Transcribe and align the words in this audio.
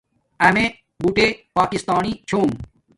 امیے 0.47 0.65
بوٹے 1.01 1.27
پاکستانی 1.57 2.11
چھوم 2.27 2.49